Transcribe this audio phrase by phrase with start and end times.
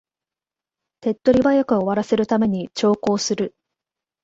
[1.03, 3.53] 手っ取り早く終わらせるために長考する